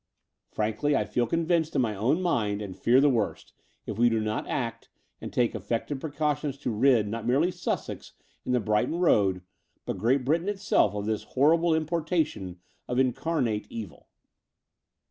Frankly 0.49 0.95
I 0.95 1.05
feel 1.05 1.27
convinced 1.27 1.75
in 1.75 1.81
my 1.83 1.95
own 1.95 2.23
mind 2.23 2.59
and 2.59 2.75
fear 2.75 2.99
the 2.99 3.07
worst, 3.07 3.53
if 3.85 3.99
we 3.99 4.09
do 4.09 4.19
not 4.19 4.47
act 4.47 4.89
and 5.21 5.31
take 5.31 5.53
effective 5.53 5.99
precautions 5.99 6.57
to 6.61 6.71
rid, 6.71 7.07
not 7.07 7.27
merely 7.27 7.51
Sussex 7.51 8.13
and 8.43 8.55
the 8.55 8.59
Brighton 8.59 8.95
Road, 8.97 9.43
but 9.85 9.99
Great 9.99 10.25
Britain 10.25 10.49
itself 10.49 10.95
of 10.95 11.05
this 11.05 11.21
horrible 11.37 11.75
importation 11.75 12.59
of 12.87 12.97
incarnate 12.97 13.67
evil." 13.69 14.07